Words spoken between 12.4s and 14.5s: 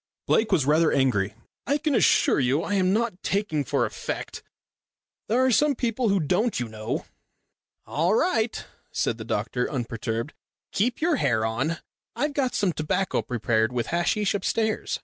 some tobacco prepared with hasheesh